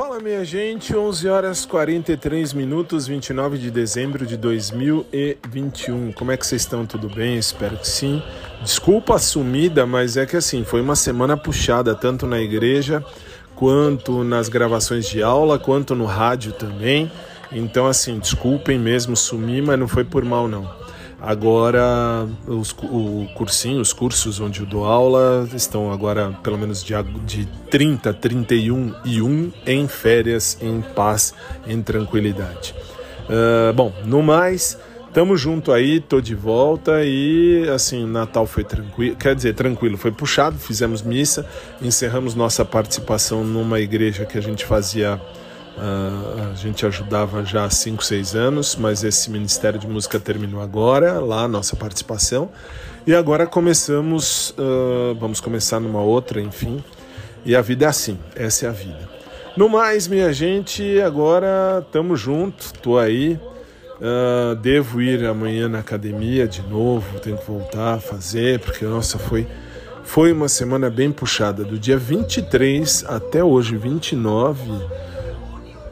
Fala 0.00 0.18
minha 0.18 0.42
gente, 0.46 0.96
11 0.96 1.28
horas 1.28 1.66
43 1.66 2.54
minutos, 2.54 3.06
29 3.06 3.58
de 3.58 3.70
dezembro 3.70 4.24
de 4.24 4.34
2021. 4.34 6.12
Como 6.12 6.32
é 6.32 6.38
que 6.38 6.46
vocês 6.46 6.62
estão? 6.62 6.86
Tudo 6.86 7.06
bem? 7.06 7.36
Espero 7.36 7.76
que 7.76 7.86
sim. 7.86 8.22
Desculpa 8.62 9.16
a 9.16 9.18
sumida, 9.18 9.84
mas 9.84 10.16
é 10.16 10.24
que 10.24 10.38
assim, 10.38 10.64
foi 10.64 10.80
uma 10.80 10.96
semana 10.96 11.36
puxada 11.36 11.94
tanto 11.94 12.26
na 12.26 12.40
igreja, 12.40 13.04
quanto 13.54 14.24
nas 14.24 14.48
gravações 14.48 15.06
de 15.06 15.22
aula, 15.22 15.58
quanto 15.58 15.94
no 15.94 16.06
rádio 16.06 16.52
também. 16.52 17.12
Então 17.52 17.86
assim, 17.86 18.18
desculpem 18.18 18.78
mesmo 18.78 19.14
sumir, 19.14 19.62
mas 19.62 19.78
não 19.78 19.86
foi 19.86 20.02
por 20.02 20.24
mal 20.24 20.48
não. 20.48 20.66
Agora, 21.20 22.26
os, 22.46 22.74
o 22.82 23.28
cursinho, 23.34 23.80
os 23.80 23.92
cursos 23.92 24.40
onde 24.40 24.60
eu 24.60 24.66
dou 24.66 24.86
aula 24.86 25.46
estão 25.54 25.92
agora 25.92 26.32
pelo 26.42 26.56
menos 26.56 26.82
de, 26.82 26.94
de 27.26 27.46
30, 27.70 28.14
31 28.14 28.94
e 29.04 29.20
1 29.20 29.52
em 29.66 29.86
férias, 29.86 30.56
em 30.62 30.80
paz, 30.80 31.34
em 31.66 31.82
tranquilidade. 31.82 32.74
Uh, 33.28 33.72
bom, 33.74 33.92
no 34.06 34.22
mais, 34.22 34.78
tamo 35.12 35.36
junto 35.36 35.72
aí, 35.72 36.00
tô 36.00 36.22
de 36.22 36.34
volta 36.34 37.04
e 37.04 37.68
assim, 37.68 38.06
Natal 38.06 38.46
foi 38.46 38.64
tranquilo, 38.64 39.14
quer 39.16 39.34
dizer, 39.34 39.54
tranquilo, 39.54 39.98
foi 39.98 40.10
puxado, 40.10 40.58
fizemos 40.58 41.02
missa, 41.02 41.46
encerramos 41.82 42.34
nossa 42.34 42.64
participação 42.64 43.44
numa 43.44 43.78
igreja 43.78 44.24
que 44.24 44.38
a 44.38 44.40
gente 44.40 44.64
fazia 44.64 45.20
Uh, 45.80 46.52
a 46.52 46.54
gente 46.54 46.84
ajudava 46.84 47.42
já 47.42 47.64
há 47.64 47.70
5, 47.70 48.04
6 48.04 48.34
anos, 48.34 48.76
mas 48.76 49.02
esse 49.02 49.30
Ministério 49.30 49.80
de 49.80 49.88
Música 49.88 50.20
terminou 50.20 50.60
agora, 50.60 51.18
lá 51.18 51.44
a 51.44 51.48
nossa 51.48 51.74
participação. 51.74 52.50
E 53.06 53.14
agora 53.14 53.46
começamos, 53.46 54.50
uh, 54.58 55.14
vamos 55.18 55.40
começar 55.40 55.80
numa 55.80 56.02
outra, 56.02 56.38
enfim. 56.38 56.84
E 57.46 57.56
a 57.56 57.62
vida 57.62 57.86
é 57.86 57.88
assim, 57.88 58.18
essa 58.36 58.66
é 58.66 58.68
a 58.68 58.72
vida. 58.72 59.08
No 59.56 59.70
mais, 59.70 60.06
minha 60.06 60.30
gente, 60.34 61.00
agora 61.00 61.82
estamos 61.82 62.20
juntos, 62.20 62.72
tô 62.82 62.98
aí. 62.98 63.40
Uh, 63.96 64.54
devo 64.56 65.00
ir 65.00 65.24
amanhã 65.24 65.66
na 65.66 65.78
academia 65.78 66.46
de 66.46 66.60
novo, 66.60 67.18
tenho 67.20 67.38
que 67.38 67.46
voltar 67.46 67.94
a 67.94 68.00
fazer, 68.00 68.58
porque 68.60 68.84
nossa, 68.84 69.18
foi, 69.18 69.46
foi 70.04 70.30
uma 70.30 70.48
semana 70.48 70.90
bem 70.90 71.10
puxada. 71.10 71.64
Do 71.64 71.78
dia 71.78 71.96
23 71.96 73.06
até 73.08 73.42
hoje, 73.42 73.78
29 73.78 74.60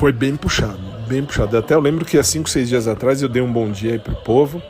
foi 0.00 0.12
bem 0.12 0.34
puxado, 0.34 0.80
bem 1.06 1.22
puxado. 1.22 1.58
Até 1.58 1.74
eu 1.74 1.80
lembro 1.80 2.06
que 2.06 2.16
há 2.16 2.22
cinco, 2.22 2.48
seis 2.48 2.70
dias 2.70 2.88
atrás 2.88 3.20
eu 3.20 3.28
dei 3.28 3.42
um 3.42 3.52
bom 3.52 3.70
dia 3.70 3.92
aí 3.92 3.98
pro 3.98 4.14
povo 4.14 4.62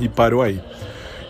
e 0.00 0.08
parou 0.08 0.42
aí. 0.42 0.60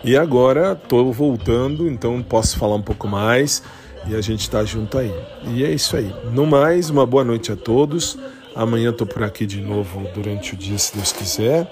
E 0.03 0.17
agora 0.17 0.71
estou 0.71 1.13
voltando, 1.13 1.87
então 1.87 2.19
posso 2.23 2.57
falar 2.57 2.73
um 2.73 2.81
pouco 2.81 3.07
mais 3.07 3.61
e 4.07 4.15
a 4.15 4.21
gente 4.21 4.39
está 4.39 4.65
junto 4.65 4.97
aí. 4.97 5.13
E 5.49 5.63
é 5.63 5.69
isso 5.69 5.95
aí. 5.95 6.11
No 6.33 6.47
mais, 6.47 6.89
uma 6.89 7.05
boa 7.05 7.23
noite 7.23 7.51
a 7.51 7.55
todos. 7.55 8.17
Amanhã 8.55 8.89
estou 8.89 9.05
por 9.05 9.21
aqui 9.21 9.45
de 9.45 9.61
novo 9.61 10.03
durante 10.15 10.55
o 10.55 10.57
dia, 10.57 10.79
se 10.79 10.95
Deus 10.95 11.11
quiser. 11.11 11.69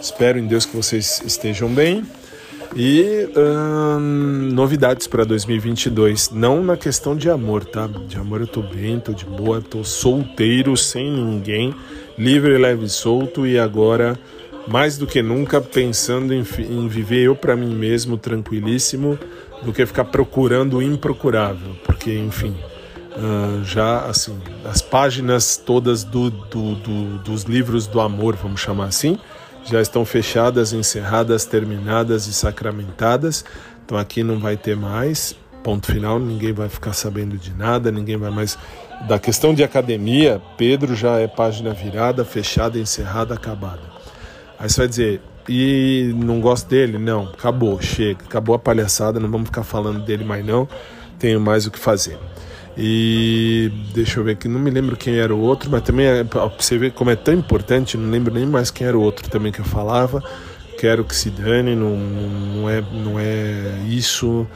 Espero 0.00 0.38
em 0.38 0.46
Deus 0.46 0.64
que 0.64 0.76
vocês 0.76 1.20
estejam 1.26 1.68
bem. 1.68 2.06
E 2.74 3.28
hum, 3.36 4.48
novidades 4.52 5.06
para 5.06 5.24
2022, 5.24 6.30
não 6.30 6.64
na 6.64 6.76
questão 6.76 7.14
de 7.14 7.28
amor, 7.28 7.64
tá? 7.64 7.86
De 7.86 8.16
amor 8.16 8.40
eu 8.40 8.46
tô 8.46 8.62
bem, 8.62 8.98
tô 8.98 9.12
de 9.12 9.26
boa, 9.26 9.60
tô 9.60 9.84
solteiro, 9.84 10.74
sem 10.76 11.10
ninguém, 11.10 11.74
livre, 12.16 12.56
leve 12.56 12.86
e 12.86 12.88
solto. 12.88 13.46
E 13.46 13.58
agora 13.58 14.18
mais 14.66 14.96
do 14.96 15.06
que 15.06 15.22
nunca 15.22 15.60
pensando 15.60 16.32
em, 16.32 16.44
em 16.58 16.88
viver 16.88 17.24
eu 17.24 17.36
para 17.36 17.56
mim 17.56 17.74
mesmo 17.74 18.16
tranquilíssimo 18.16 19.18
do 19.62 19.72
que 19.72 19.84
ficar 19.86 20.04
procurando 20.04 20.78
o 20.78 20.82
improcurável, 20.82 21.76
porque 21.84 22.12
enfim, 22.12 22.56
uh, 23.16 23.64
já 23.64 24.06
assim, 24.06 24.36
as 24.64 24.82
páginas 24.82 25.56
todas 25.56 26.04
do, 26.04 26.30
do, 26.30 26.74
do, 26.76 27.18
dos 27.18 27.44
livros 27.44 27.86
do 27.86 28.00
amor, 28.00 28.36
vamos 28.36 28.60
chamar 28.60 28.86
assim, 28.86 29.18
já 29.64 29.80
estão 29.80 30.04
fechadas, 30.04 30.72
encerradas, 30.72 31.44
terminadas 31.44 32.26
e 32.26 32.32
sacramentadas. 32.32 33.44
Então 33.84 33.98
aqui 33.98 34.22
não 34.22 34.38
vai 34.38 34.56
ter 34.56 34.76
mais 34.76 35.36
ponto 35.62 35.86
final, 35.86 36.18
ninguém 36.18 36.52
vai 36.52 36.68
ficar 36.68 36.92
sabendo 36.92 37.38
de 37.38 37.54
nada, 37.54 37.90
ninguém 37.90 38.16
vai 38.16 38.30
mais. 38.30 38.58
Da 39.06 39.18
questão 39.18 39.54
de 39.54 39.64
academia, 39.64 40.40
Pedro 40.56 40.94
já 40.94 41.18
é 41.18 41.26
página 41.26 41.72
virada, 41.72 42.24
fechada, 42.24 42.78
encerrada, 42.78 43.34
acabada. 43.34 43.82
Aí 44.58 44.68
você 44.68 44.80
vai 44.80 44.88
dizer, 44.88 45.20
e 45.48 46.12
não 46.16 46.40
gosto 46.40 46.68
dele? 46.68 46.98
Não, 46.98 47.24
acabou, 47.24 47.80
chega, 47.80 48.24
acabou 48.24 48.54
a 48.54 48.58
palhaçada, 48.58 49.18
não 49.18 49.30
vamos 49.30 49.48
ficar 49.48 49.64
falando 49.64 50.04
dele 50.04 50.24
mais 50.24 50.44
não, 50.44 50.68
tenho 51.18 51.40
mais 51.40 51.66
o 51.66 51.70
que 51.70 51.78
fazer. 51.78 52.18
E 52.76 53.70
deixa 53.92 54.18
eu 54.18 54.24
ver 54.24 54.32
aqui, 54.32 54.48
não 54.48 54.58
me 54.58 54.70
lembro 54.70 54.96
quem 54.96 55.16
era 55.16 55.34
o 55.34 55.40
outro, 55.40 55.70
mas 55.70 55.82
também 55.82 56.06
é, 56.06 56.24
você 56.58 56.78
ver 56.78 56.92
como 56.92 57.10
é 57.10 57.16
tão 57.16 57.34
importante, 57.34 57.96
não 57.96 58.10
lembro 58.10 58.32
nem 58.32 58.46
mais 58.46 58.70
quem 58.70 58.86
era 58.86 58.96
o 58.96 59.02
outro 59.02 59.28
também 59.28 59.52
que 59.52 59.60
eu 59.60 59.64
falava. 59.64 60.22
Quero 60.78 61.04
que 61.04 61.14
se 61.14 61.30
dane, 61.30 61.76
não, 61.76 61.96
não, 61.96 62.70
é, 62.70 62.80
não 62.80 63.18
é 63.18 63.84
isso. 63.86 64.46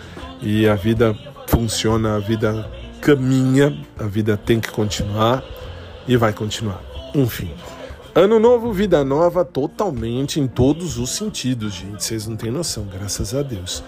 E 0.41 0.67
a 0.67 0.75
vida 0.75 1.17
funciona, 1.47 2.17
a 2.17 2.19
vida 2.19 2.69
caminha, 3.01 3.77
a 3.99 4.05
vida 4.05 4.37
tem 4.37 4.59
que 4.59 4.71
continuar 4.71 5.45
e 6.09 6.17
vai 6.17 6.33
continuar. 6.33 6.83
Enfim. 7.15 7.51
Ano 8.15 8.41
novo, 8.41 8.73
vida 8.73 9.05
nova, 9.05 9.45
totalmente 9.45 10.41
em 10.41 10.47
todos 10.47 10.99
os 10.99 11.11
sentidos, 11.11 11.75
gente. 11.75 12.03
Vocês 12.03 12.27
não 12.27 12.35
têm 12.35 12.51
noção, 12.51 12.87
graças 12.91 13.35
a 13.35 13.43
Deus. 13.43 13.85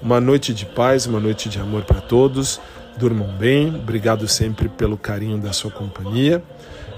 Uma 0.00 0.20
noite 0.20 0.54
de 0.54 0.64
paz, 0.64 1.04
uma 1.04 1.18
noite 1.18 1.48
de 1.48 1.58
amor 1.58 1.82
para 1.82 2.00
todos. 2.00 2.60
Durmam 2.98 3.28
bem, 3.38 3.68
obrigado 3.74 4.28
sempre 4.28 4.68
pelo 4.68 4.96
carinho 4.96 5.38
da 5.38 5.52
sua 5.52 5.70
companhia 5.70 6.42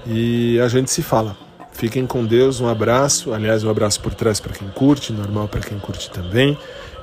e 0.05 0.59
a 0.59 0.67
gente 0.67 0.91
se 0.91 1.01
fala. 1.01 1.35
Fiquem 1.71 2.05
com 2.05 2.23
Deus, 2.23 2.61
um 2.61 2.67
abraço. 2.67 3.33
Aliás, 3.33 3.63
um 3.63 3.69
abraço 3.69 3.99
por 3.99 4.13
trás 4.13 4.39
para 4.39 4.53
quem 4.53 4.67
curte, 4.69 5.11
normal 5.11 5.47
para 5.47 5.59
quem 5.59 5.77
curte 5.77 6.09
também. 6.09 6.57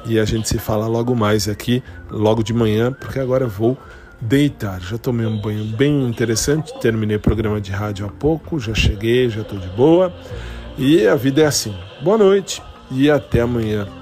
E 0.06 0.18
a 0.18 0.24
gente 0.24 0.48
se 0.48 0.58
fala 0.58 0.86
logo 0.86 1.14
mais 1.14 1.48
aqui, 1.48 1.82
logo 2.10 2.42
de 2.42 2.54
manhã, 2.54 2.90
porque 2.92 3.18
agora 3.18 3.46
vou 3.46 3.76
deitar. 4.20 4.80
Já 4.80 4.96
tomei 4.96 5.26
um 5.26 5.38
banho 5.38 5.64
bem 5.64 6.06
interessante, 6.06 6.72
terminei 6.80 7.16
o 7.16 7.20
programa 7.20 7.60
de 7.60 7.70
rádio 7.70 8.06
há 8.06 8.08
pouco, 8.08 8.58
já 8.58 8.74
cheguei, 8.74 9.28
já 9.28 9.42
estou 9.42 9.58
de 9.58 9.68
boa. 9.68 10.12
E 10.78 11.06
a 11.06 11.14
vida 11.14 11.42
é 11.42 11.46
assim. 11.46 11.74
Boa 12.02 12.16
noite 12.16 12.62
e 12.90 13.10
até 13.10 13.40
amanhã. 13.42 14.01